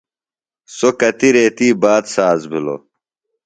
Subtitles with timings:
[0.75, 2.81] سوۡ کتیۡ ریتی باد ساز بِھلوۡ۔